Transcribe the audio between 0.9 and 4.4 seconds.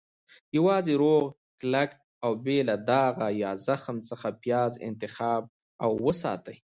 روغ، کلک، او بې له داغه یا زخم څخه